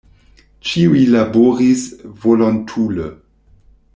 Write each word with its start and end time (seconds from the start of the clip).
Ĉiuj 0.69 1.01
laboris 1.15 1.85
volontule. 2.25 3.05